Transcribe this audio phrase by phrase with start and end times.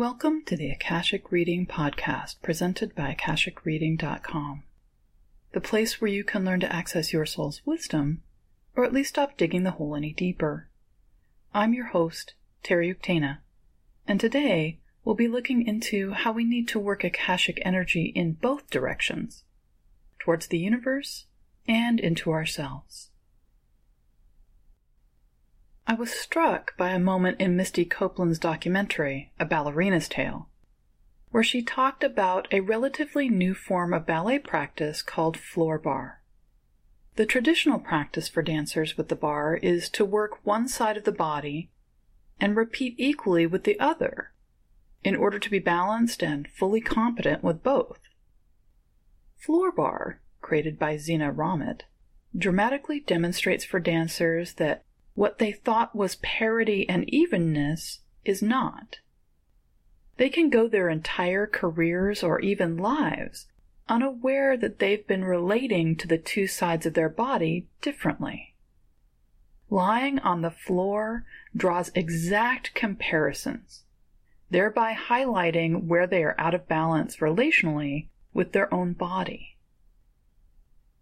[0.00, 4.62] Welcome to the Akashic Reading Podcast presented by AkashicReading.com,
[5.52, 8.22] the place where you can learn to access your soul's wisdom,
[8.74, 10.70] or at least stop digging the hole any deeper.
[11.52, 12.32] I'm your host,
[12.62, 13.40] Terry Uktana,
[14.08, 18.70] and today we'll be looking into how we need to work Akashic energy in both
[18.70, 19.44] directions
[20.18, 21.26] towards the universe
[21.68, 23.09] and into ourselves.
[25.86, 30.48] I was struck by a moment in Misty Copeland's documentary, A Ballerina's Tale,
[31.30, 36.22] where she talked about a relatively new form of ballet practice called floor bar.
[37.16, 41.12] The traditional practice for dancers with the bar is to work one side of the
[41.12, 41.70] body
[42.40, 44.32] and repeat equally with the other
[45.02, 48.00] in order to be balanced and fully competent with both.
[49.36, 51.82] Floor bar, created by Zena Rommett,
[52.36, 54.84] dramatically demonstrates for dancers that
[55.20, 59.00] what they thought was parity and evenness is not.
[60.16, 63.46] They can go their entire careers or even lives
[63.86, 68.54] unaware that they've been relating to the two sides of their body differently.
[69.68, 73.84] Lying on the floor draws exact comparisons,
[74.48, 79.58] thereby highlighting where they are out of balance relationally with their own body.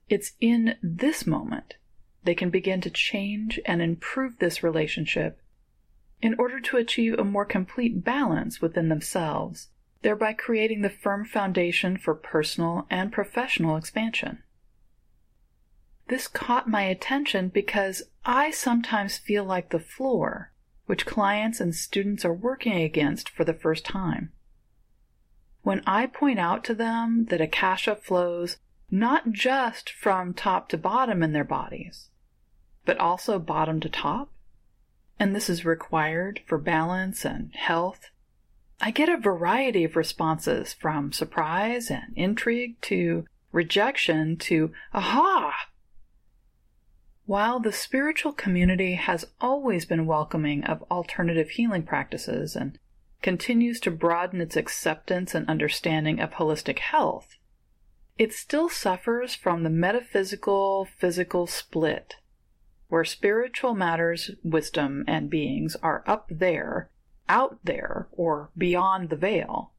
[0.09, 1.77] It's in this moment
[2.29, 5.41] they can begin to change and improve this relationship
[6.21, 9.69] in order to achieve a more complete balance within themselves,
[10.03, 14.43] thereby creating the firm foundation for personal and professional expansion.
[16.09, 20.53] This caught my attention because I sometimes feel like the floor,
[20.85, 24.33] which clients and students are working against for the first time.
[25.63, 28.59] When I point out to them that Akasha flows
[28.91, 32.11] not just from top to bottom in their bodies,
[32.89, 34.33] but also bottom to top,
[35.21, 38.09] and this is required for balance and health,
[38.81, 45.67] I get a variety of responses from surprise and intrigue to rejection to aha.
[47.27, 52.79] While the spiritual community has always been welcoming of alternative healing practices and
[53.21, 57.37] continues to broaden its acceptance and understanding of holistic health,
[58.17, 62.15] it still suffers from the metaphysical physical split,
[62.89, 66.91] where spiritual matters, wisdom, and beings are up there,
[67.29, 69.73] out there, or beyond the veil,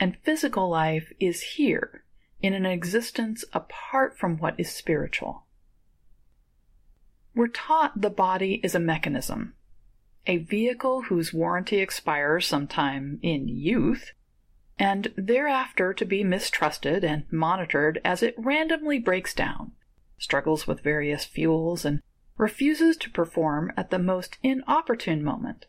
[0.00, 2.04] and physical life is here
[2.40, 5.46] in an existence apart from what is spiritual.
[7.34, 9.54] We're taught the body is a mechanism,
[10.26, 14.12] a vehicle whose warranty expires sometime in youth
[14.78, 19.72] and thereafter to be mistrusted and monitored as it randomly breaks down,
[20.18, 22.00] struggles with various fuels, and
[22.36, 25.66] refuses to perform at the most inopportune moment,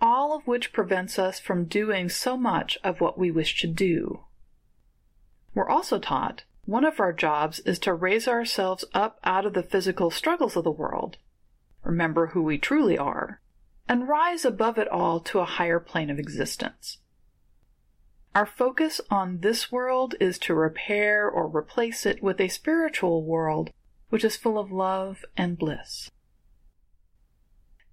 [0.00, 4.24] all of which prevents us from doing so much of what we wish to do.
[5.54, 9.62] We're also taught one of our jobs is to raise ourselves up out of the
[9.62, 11.18] physical struggles of the world,
[11.82, 13.40] remember who we truly are,
[13.88, 16.98] and rise above it all to a higher plane of existence.
[18.34, 23.70] Our focus on this world is to repair or replace it with a spiritual world
[24.14, 26.08] which is full of love and bliss.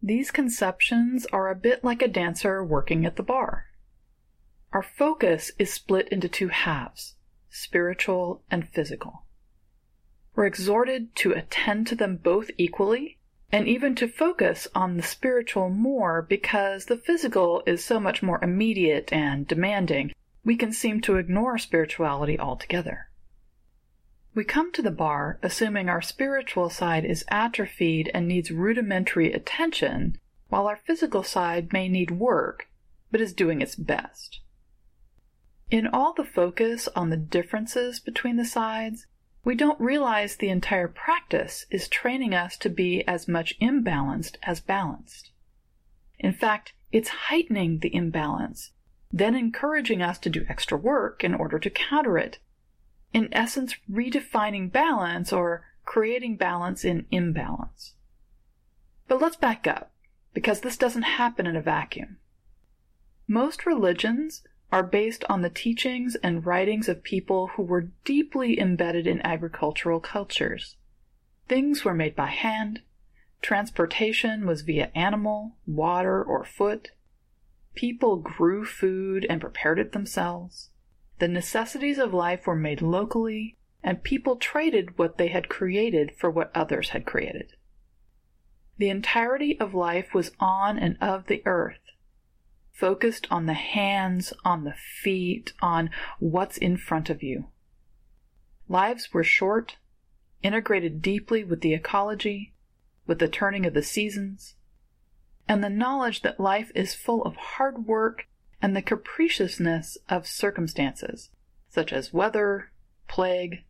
[0.03, 3.65] These conceptions are a bit like a dancer working at the bar.
[4.71, 7.15] Our focus is split into two halves
[7.49, 9.25] spiritual and physical.
[10.35, 13.17] We're exhorted to attend to them both equally
[13.51, 18.39] and even to focus on the spiritual more because the physical is so much more
[18.43, 20.13] immediate and demanding
[20.45, 23.07] we can seem to ignore spirituality altogether.
[24.34, 30.18] We come to the bar assuming our spiritual side is atrophied and needs rudimentary attention,
[30.47, 32.69] while our physical side may need work,
[33.12, 34.40] but is doing its best.
[35.69, 39.08] In all the focus on the differences between the sides,
[39.44, 44.62] we don't realize the entire practice is training us to be as much imbalanced as
[44.62, 45.31] balanced.
[46.19, 48.72] In fact, it's heightening the imbalance
[49.13, 52.39] then encouraging us to do extra work in order to counter it.
[53.13, 57.94] In essence, redefining balance or creating balance in imbalance.
[59.08, 59.92] But let's back up,
[60.34, 62.18] because this doesn't happen in a vacuum.
[63.28, 69.06] Most religions are based on the teachings and writings of people who were deeply embedded
[69.06, 70.78] in agricultural cultures.
[71.48, 72.81] Things were made by hand,
[73.42, 76.92] transportation was via animal, water, or foot,
[77.74, 80.70] People grew food and prepared it themselves.
[81.21, 86.31] The necessities of life were made locally, and people traded what they had created for
[86.31, 87.53] what others had created.
[88.79, 91.77] The entirety of life was on and of the earth.
[92.71, 97.50] focused on the hands, on the feet, on what's in front of you.
[98.67, 99.77] Lives were short,
[100.41, 102.56] integrated deeply with the ecology,
[103.06, 104.56] with the turning of the seasons,
[105.47, 108.25] and the knowledge that life is full of hard work
[108.62, 111.30] and the capriciousness of circumstances,
[111.69, 112.72] such as weather,
[113.08, 113.63] plague,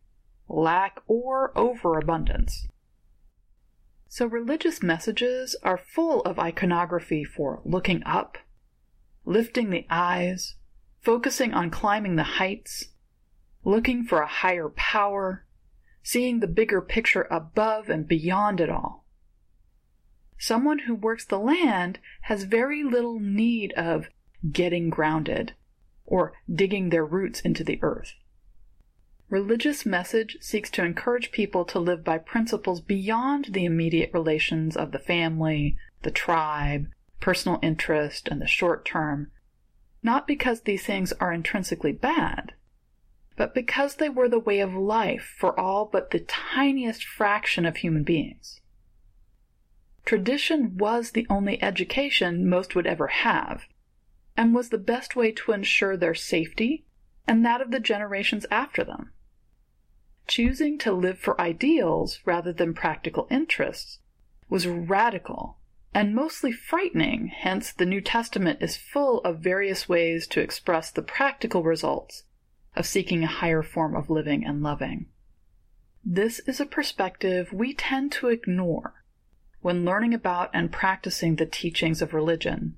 [0.48, 2.66] lack, or overabundance.
[4.08, 8.36] So, religious messages are full of iconography for looking up,
[9.24, 10.56] lifting the eyes,
[11.00, 12.88] focusing on climbing the heights,
[13.64, 15.46] looking for a higher power,
[16.02, 19.06] seeing the bigger picture above and beyond it all.
[20.38, 24.08] Someone who works the land has very little need of
[24.50, 25.52] getting grounded
[26.04, 28.14] or digging their roots into the earth.
[29.28, 34.92] Religious message seeks to encourage people to live by principles beyond the immediate relations of
[34.92, 39.30] the family, the tribe, personal interest, and the short term,
[40.02, 42.52] not because these things are intrinsically bad,
[43.36, 47.76] but because they were the way of life for all but the tiniest fraction of
[47.76, 48.60] human beings.
[50.04, 53.62] Tradition was the only education most would ever have,
[54.36, 56.84] and was the best way to ensure their safety
[57.26, 59.12] and that of the generations after them.
[60.26, 63.98] Choosing to live for ideals rather than practical interests
[64.48, 65.58] was radical
[65.94, 71.02] and mostly frightening, hence, the New Testament is full of various ways to express the
[71.02, 72.24] practical results
[72.74, 75.06] of seeking a higher form of living and loving.
[76.04, 79.04] This is a perspective we tend to ignore
[79.60, 82.76] when learning about and practicing the teachings of religion,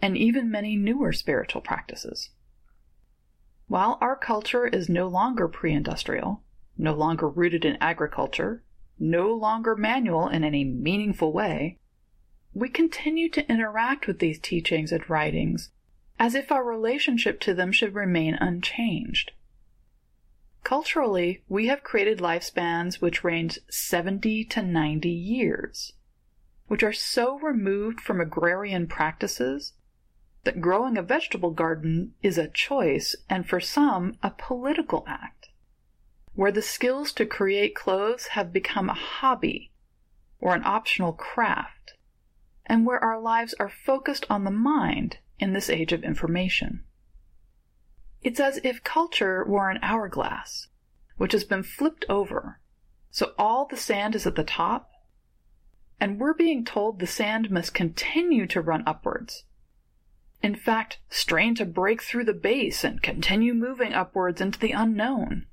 [0.00, 2.30] and even many newer spiritual practices.
[3.68, 6.42] While our culture is no longer pre industrial,
[6.78, 8.62] no longer rooted in agriculture,
[8.98, 11.78] no longer manual in any meaningful way,
[12.54, 15.70] we continue to interact with these teachings and writings
[16.18, 19.32] as if our relationship to them should remain unchanged.
[20.64, 25.92] Culturally, we have created lifespans which range 70 to 90 years,
[26.66, 29.74] which are so removed from agrarian practices
[30.46, 35.48] that growing a vegetable garden is a choice and for some a political act
[36.34, 39.72] where the skills to create clothes have become a hobby
[40.38, 41.94] or an optional craft,
[42.64, 46.84] and where our lives are focused on the mind in this age of information.
[48.22, 50.68] It's as if culture were an hourglass,
[51.16, 52.60] which has been flipped over,
[53.10, 54.92] so all the sand is at the top,
[55.98, 59.42] and we're being told the sand must continue to run upwards.
[60.42, 65.46] In fact, strain to break through the base and continue moving upwards into the unknown.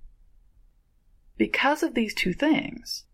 [1.38, 3.06] Because of these two things,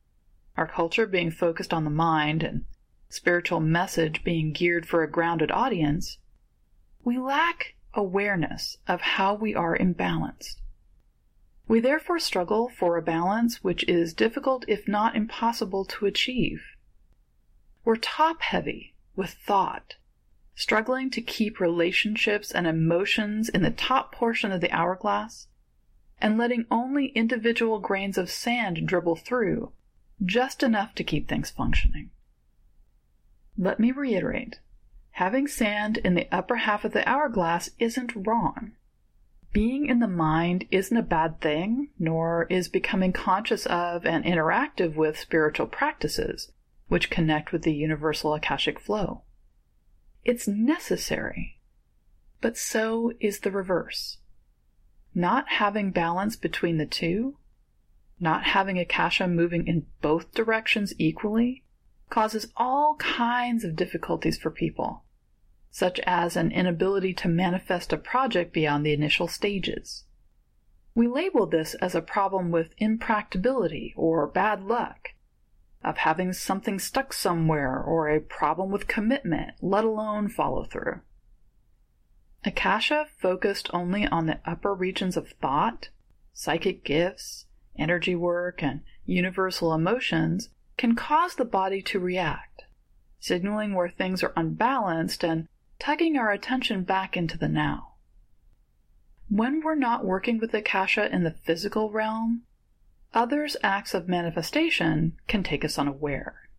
[0.57, 2.65] our culture being focused on the mind and
[3.07, 6.17] spiritual message being geared for a grounded audience,
[7.03, 10.61] we lack awareness of how we are imbalanced.
[11.67, 16.63] We therefore struggle for a balance which is difficult, if not impossible, to achieve.
[17.85, 19.95] We're top heavy with thought,
[20.59, 25.47] struggling to keep relationships and emotions in the top portion of the hourglass
[26.19, 29.71] and letting only individual grains of sand dribble through,
[30.21, 32.09] just enough to keep things functioning.
[33.57, 34.59] Let me reiterate
[35.11, 38.73] having sand in the upper half of the hourglass isn't wrong.
[39.53, 44.95] Being in the mind isn't a bad thing, nor is becoming conscious of and interactive
[44.95, 46.51] with spiritual practices,
[46.89, 49.23] which connect with the universal Akashic flow.
[50.25, 51.59] It's necessary,
[52.41, 54.17] but so is the reverse.
[55.15, 57.37] Not having balance between the two,
[58.19, 61.63] not having Akasha moving in both directions equally,
[62.09, 65.03] causes all kinds of difficulties for people,
[65.71, 70.03] such as an inability to manifest a project beyond the initial stages.
[70.95, 75.08] We label this as a problem with impracticability or bad luck,
[75.83, 81.01] of having something stuck somewhere, or a problem with commitment, let alone follow through.
[82.43, 85.89] Akasha focused only on the upper regions of thought,
[86.33, 87.45] psychic gifts,
[87.77, 92.63] energy work, and universal emotions can cause the body to react,
[93.19, 95.47] signaling where things are unbalanced and
[95.79, 97.93] tugging our attention back into the now.
[99.29, 102.43] When we're not working with Akasha in the physical realm,
[103.13, 106.49] others' acts of manifestation can take us unaware.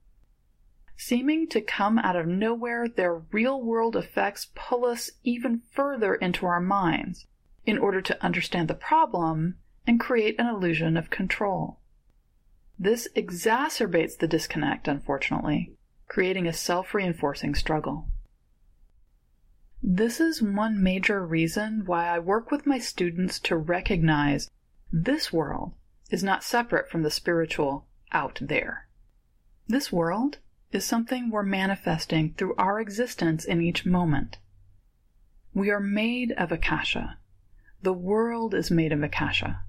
[0.97, 6.45] Seeming to come out of nowhere, their real world effects pull us even further into
[6.47, 7.26] our minds
[7.64, 11.78] in order to understand the problem and create an illusion of control.
[12.78, 15.73] This exacerbates the disconnect, unfortunately,
[16.07, 18.09] creating a self reinforcing struggle.
[19.83, 24.50] This is one major reason why I work with my students to recognize
[24.92, 25.73] this world
[26.10, 28.88] is not separate from the spiritual out there.
[29.66, 30.38] This world
[30.72, 34.38] is something we're manifesting through our existence in each moment.
[35.54, 37.18] We are made of Akasha.
[37.82, 39.62] The world is made of Akasha.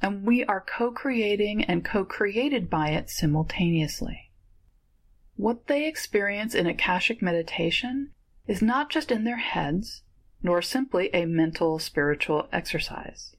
[0.00, 4.30] And we are co creating and co created by it simultaneously.
[5.36, 8.10] What they experience in Akashic meditation
[8.46, 10.02] is not just in their heads,
[10.42, 13.36] nor simply a mental spiritual exercise.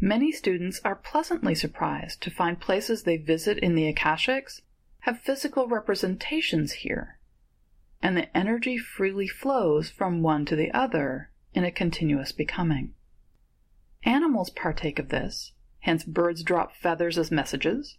[0.00, 4.62] Many students are pleasantly surprised to find places they visit in the Akashics
[5.00, 7.18] have physical representations here,
[8.02, 12.94] and the energy freely flows from one to the other in a continuous becoming.
[14.04, 17.98] Animals partake of this, hence, birds drop feathers as messages.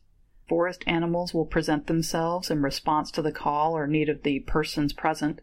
[0.50, 4.92] Forest animals will present themselves in response to the call or need of the persons
[4.92, 5.42] present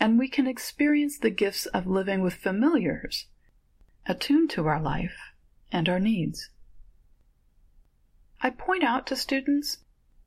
[0.00, 3.26] and we can experience the gifts of living with familiars,
[4.06, 5.29] attuned to our life
[5.72, 6.50] and our needs.
[8.40, 9.78] I point out to students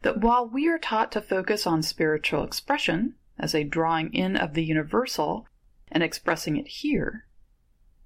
[0.01, 4.53] that while we are taught to focus on spiritual expression as a drawing in of
[4.53, 5.47] the universal
[5.91, 7.27] and expressing it here,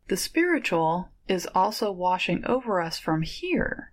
[0.08, 3.92] the spiritual is also washing over us from here,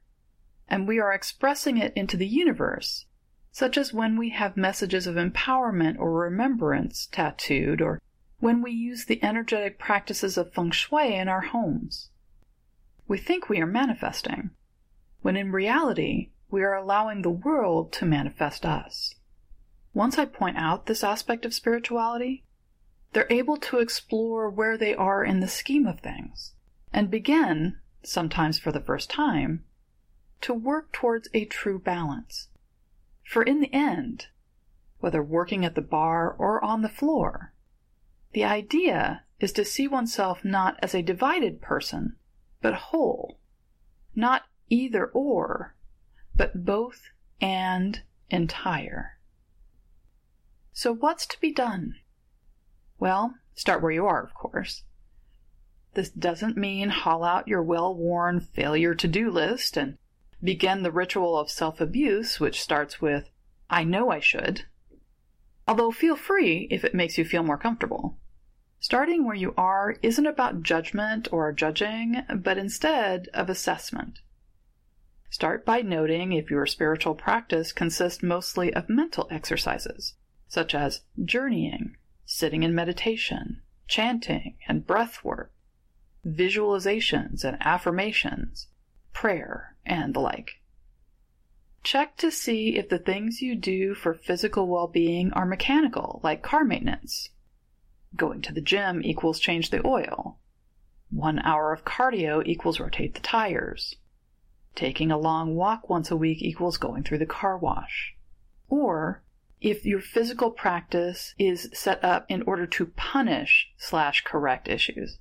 [0.68, 3.06] and we are expressing it into the universe
[3.54, 8.02] such as when we have messages of empowerment or remembrance tattooed, or
[8.40, 12.10] when we use the energetic practices of feng shui in our homes.
[13.06, 14.50] We think we are manifesting,
[15.20, 19.14] when in reality, we are allowing the world to manifest us.
[19.92, 22.44] Once I point out this aspect of spirituality,
[23.12, 26.54] they're able to explore where they are in the scheme of things
[26.92, 29.64] and begin, sometimes for the first time,
[30.40, 32.48] to work towards a true balance.
[33.22, 34.28] For in the end,
[34.98, 37.52] whether working at the bar or on the floor,
[38.32, 42.16] the idea is to see oneself not as a divided person,
[42.64, 43.38] but whole,
[44.14, 45.74] not either or,
[46.34, 49.18] but both and entire.
[50.72, 51.96] So, what's to be done?
[52.98, 54.84] Well, start where you are, of course.
[55.92, 59.98] This doesn't mean haul out your well worn failure to do list and
[60.42, 63.28] begin the ritual of self abuse, which starts with,
[63.68, 64.64] I know I should.
[65.68, 68.16] Although feel free if it makes you feel more comfortable.
[68.84, 74.20] Starting where you are isn't about judgment or judging, but instead of assessment.
[75.30, 80.16] Start by noting if your spiritual practice consists mostly of mental exercises,
[80.48, 85.50] such as journeying, sitting in meditation, chanting, and breath work,
[86.26, 88.66] visualizations and affirmations,
[89.14, 90.60] prayer, and the like.
[91.82, 96.42] Check to see if the things you do for physical well being are mechanical, like
[96.42, 97.30] car maintenance.
[98.16, 100.38] Going to the gym equals change the oil.
[101.10, 103.96] One hour of cardio equals rotate the tires.
[104.74, 108.14] Taking a long walk once a week equals going through the car wash.
[108.68, 109.22] Or
[109.60, 115.18] if your physical practice is set up in order to punish slash correct issues.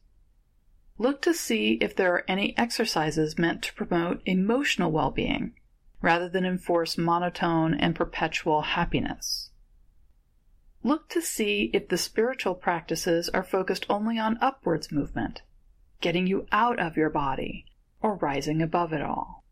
[0.98, 5.54] Look to see if there are any exercises meant to promote emotional well being
[6.02, 9.50] rather than enforce monotone and perpetual happiness.
[10.84, 15.42] Look to see if the spiritual practices are focused only on upwards movement,
[16.02, 17.66] getting you out of your body,
[18.02, 19.44] or rising above it all.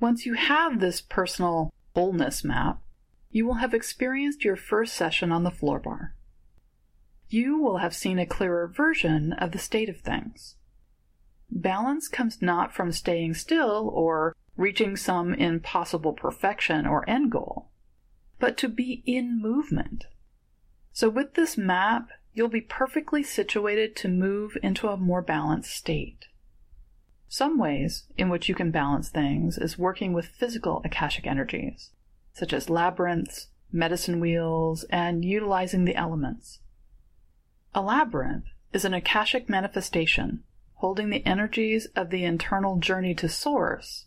[0.00, 2.82] Once you have this personal wholeness map,
[3.30, 6.16] you will have experienced your first session on the floor bar
[7.28, 10.56] you will have seen a clearer version of the state of things.
[11.50, 17.68] Balance comes not from staying still or reaching some impossible perfection or end goal,
[18.38, 20.06] but to be in movement.
[20.96, 26.24] So, with this map, you'll be perfectly situated to move into a more balanced state.
[27.28, 31.90] Some ways in which you can balance things is working with physical Akashic energies,
[32.32, 36.60] such as labyrinths, medicine wheels, and utilizing the elements.
[37.74, 40.44] A labyrinth is an Akashic manifestation
[40.76, 44.06] holding the energies of the internal journey to Source,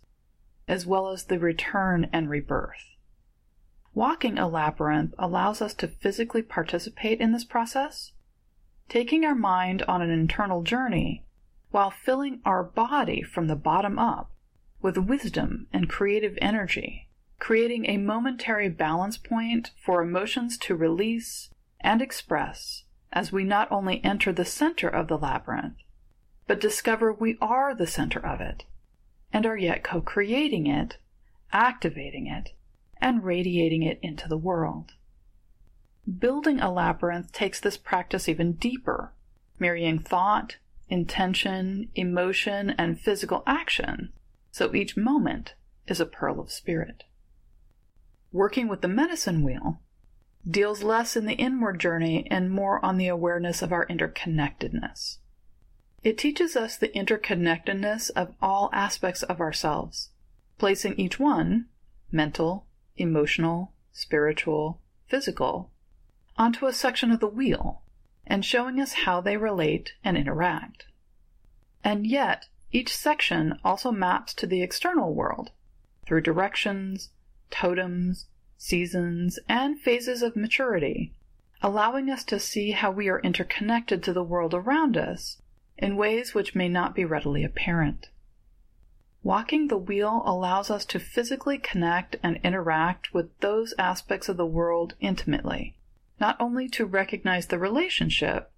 [0.68, 2.96] as well as the return and rebirth.
[3.94, 8.14] Walking a labyrinth allows us to physically participate in this process,
[8.88, 11.26] taking our mind on an internal journey
[11.72, 14.32] while filling our body from the bottom up
[14.82, 21.50] with wisdom and creative energy, creating a momentary balance point for emotions to release
[21.82, 25.78] and express as we not only enter the center of the labyrinth,
[26.48, 28.66] but discover we are the center of it,
[29.34, 30.98] and are yet co creating it,
[31.52, 32.52] activating it,
[33.02, 34.94] and radiating it into the world.
[36.18, 39.14] Building a labyrinth takes this practice even deeper,
[39.60, 40.58] marrying thought,
[40.90, 44.12] intention, emotion, and physical action,
[44.52, 45.54] so each moment
[45.88, 47.04] is a pearl of spirit.
[48.32, 49.82] Working with the medicine wheel
[50.50, 55.18] deals less in the inward journey and more on the awareness of our interconnectedness.
[56.04, 60.10] It teaches us the interconnectedness of all aspects of ourselves,
[60.58, 61.66] placing each one
[62.12, 62.66] mental,
[63.00, 65.72] emotional, spiritual, physical
[66.38, 67.82] onto a section of the wheel
[68.26, 70.86] and showing us how they relate and interact.
[71.84, 75.52] And yet, each section also maps to the external world
[76.06, 77.10] through directions,
[77.50, 78.28] totems,
[78.58, 81.14] seasons, and phases of maturity,
[81.62, 85.42] allowing us to see how we are interconnected to the world around us
[85.78, 88.10] in ways which may not be readily apparent.
[89.24, 94.46] Walking the wheel allows us to physically connect and interact with those aspects of the
[94.46, 95.76] world intimately,
[96.20, 98.52] not only to recognize the relationship,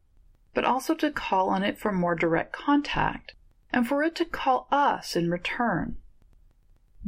[0.54, 3.34] but also to call on it for more direct contact
[3.74, 5.98] and for it to call us in return.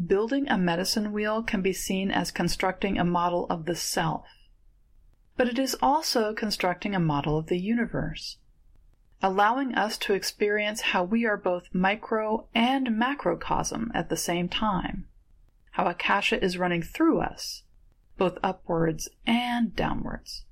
[0.08, 4.26] Building a medicine wheel can be seen as constructing a model of the self,
[5.38, 8.38] but it is also constructing a model of the universe,
[9.24, 15.08] allowing us to experience how we are both micro and macrocosm at the same time,
[15.72, 17.64] how Akasha is running through us,
[18.18, 20.44] both upwards and downwards.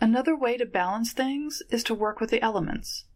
[0.00, 3.06] Another way to balance things is to work with the elements.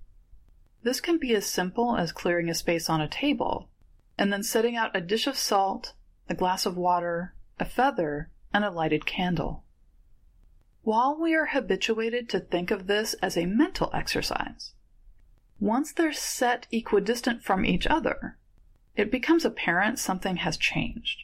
[0.82, 3.70] This can be as simple as clearing a space on a table
[4.18, 5.94] and then setting out a dish of salt,
[6.28, 9.64] a glass of water, a feather, and a lighted candle.
[10.84, 14.74] While we are habituated to think of this as a mental exercise,
[15.58, 18.36] once they're set equidistant from each other,
[18.94, 21.22] it becomes apparent something has changed.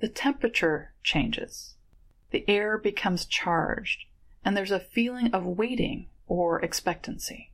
[0.00, 1.76] The temperature changes,
[2.30, 4.04] the air becomes charged,
[4.44, 7.52] and there's a feeling of waiting or expectancy.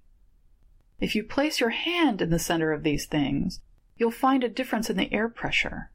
[0.98, 3.60] If you place your hand in the center of these things,
[3.96, 5.92] you'll find a difference in the air pressure,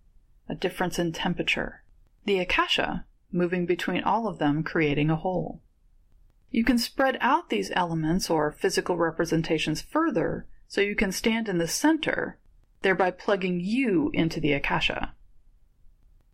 [0.47, 1.83] a difference in temperature,
[2.23, 5.61] the akasha moving between all of them, creating a whole.
[6.51, 11.57] You can spread out these elements or physical representations further so you can stand in
[11.57, 12.37] the center,
[12.81, 15.13] thereby plugging you into the akasha.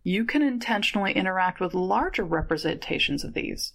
[0.04, 3.74] You can intentionally interact with larger representations of these,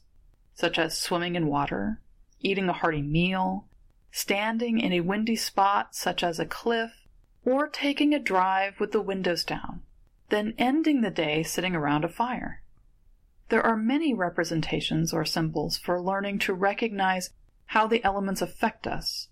[0.54, 2.00] such as swimming in water,
[2.40, 3.66] eating a hearty meal,
[4.12, 6.92] standing in a windy spot such as a cliff,
[7.44, 9.82] or taking a drive with the windows down,
[10.28, 12.62] then ending the day sitting around a fire.
[13.50, 17.30] There are many representations or symbols for learning to recognize
[17.66, 19.26] how the elements affect us,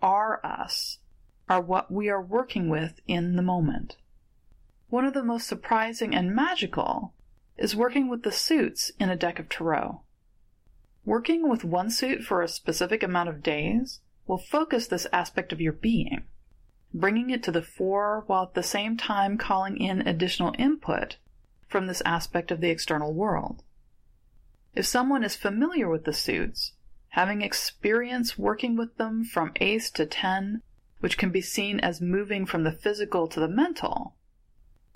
[0.00, 0.98] are us,
[1.48, 3.96] are what we are working with in the moment.
[4.90, 7.14] One of the most surprising and magical
[7.56, 10.02] is working with the suits in a deck of tarot.
[11.04, 15.60] Working with one suit for a specific amount of days will focus this aspect of
[15.60, 16.22] your being,
[16.94, 21.16] bringing it to the fore while at the same time calling in additional input
[21.68, 23.62] from this aspect of the external world.
[24.74, 26.72] If someone is familiar with the suits,
[27.10, 30.62] having experience working with them from ace to 10,
[31.00, 34.14] which can be seen as moving from the physical to the mental,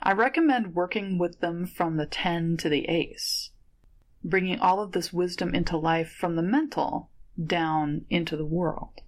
[0.03, 3.51] I recommend working with them from the 10 to the ace,
[4.25, 7.09] bringing all of this wisdom into life from the mental
[7.43, 9.03] down into the world.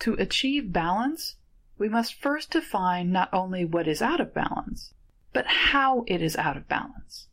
[0.00, 1.36] To achieve balance,
[1.76, 4.93] we must first define not only what is out of balance,
[5.34, 7.26] but how it is out of balance.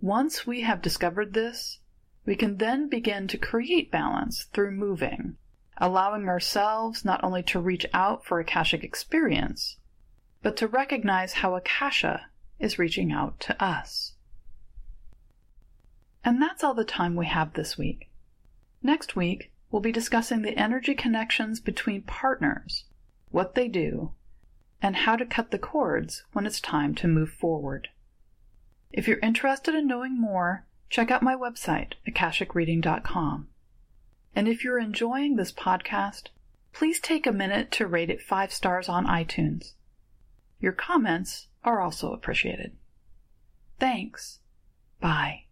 [0.00, 1.80] Once we have discovered this,
[2.26, 5.36] we can then begin to create balance through moving,
[5.78, 9.78] allowing ourselves not only to reach out for Akashic experience,
[10.42, 12.26] but to recognize how Akasha
[12.60, 14.12] is reaching out to us.
[16.24, 18.10] And that's all the time we have this week.
[18.82, 22.84] Next week, we'll be discussing the energy connections between partners,
[23.30, 24.12] what they do,
[24.82, 27.88] and how to cut the cords when it's time to move forward.
[28.90, 33.48] If you're interested in knowing more, check out my website, akashicreading.com.
[34.34, 36.28] And if you're enjoying this podcast,
[36.72, 39.74] please take a minute to rate it five stars on iTunes.
[40.58, 42.72] Your comments are also appreciated.
[43.78, 44.40] Thanks.
[45.00, 45.44] Bye.